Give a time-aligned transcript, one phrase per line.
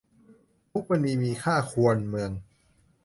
[0.71, 2.31] มุกมณีมีค่าควรเมือง